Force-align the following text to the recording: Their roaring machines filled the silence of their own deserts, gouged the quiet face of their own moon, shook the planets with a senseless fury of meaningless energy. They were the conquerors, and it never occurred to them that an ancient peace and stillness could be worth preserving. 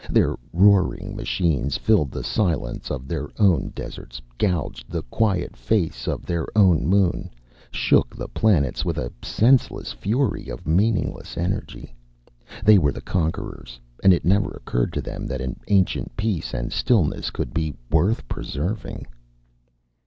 Their 0.09 0.35
roaring 0.51 1.15
machines 1.15 1.77
filled 1.77 2.09
the 2.09 2.23
silence 2.23 2.89
of 2.89 3.07
their 3.07 3.29
own 3.37 3.71
deserts, 3.75 4.19
gouged 4.39 4.89
the 4.89 5.03
quiet 5.03 5.55
face 5.55 6.07
of 6.07 6.25
their 6.25 6.47
own 6.57 6.87
moon, 6.87 7.29
shook 7.69 8.15
the 8.15 8.27
planets 8.27 8.83
with 8.83 8.97
a 8.97 9.11
senseless 9.21 9.93
fury 9.93 10.49
of 10.49 10.65
meaningless 10.65 11.37
energy. 11.37 11.93
They 12.65 12.79
were 12.79 12.91
the 12.91 13.01
conquerors, 13.01 13.79
and 14.03 14.11
it 14.11 14.25
never 14.25 14.49
occurred 14.49 14.91
to 14.93 15.01
them 15.01 15.27
that 15.27 15.39
an 15.39 15.59
ancient 15.67 16.17
peace 16.17 16.51
and 16.51 16.73
stillness 16.73 17.29
could 17.29 17.53
be 17.53 17.75
worth 17.91 18.27
preserving. 18.27 19.05